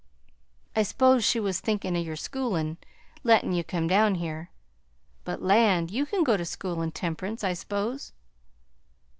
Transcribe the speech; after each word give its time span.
"I 0.75 0.81
s'pose 0.81 1.23
she 1.23 1.39
was 1.39 1.59
thinkin' 1.59 1.95
o' 1.95 1.99
your 1.99 2.15
schoolin', 2.15 2.77
lettin' 3.23 3.51
you 3.53 3.63
come 3.63 3.87
down 3.87 4.15
here; 4.15 4.49
but 5.25 5.43
land! 5.43 5.91
you 5.91 6.07
can 6.07 6.23
go 6.23 6.35
to 6.37 6.43
school 6.43 6.81
in 6.81 6.91
Temperance, 6.91 7.43
I 7.43 7.53
s'pose?" 7.53 8.11